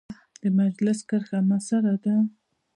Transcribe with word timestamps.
د 0.41 0.43
مجلس 0.59 0.99
کرښه 1.09 1.39
مؤثره 1.49 1.95
ده. 2.03 2.15